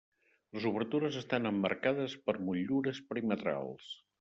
[0.57, 3.97] Les obertures estan emmarcades per motllures perimetrals.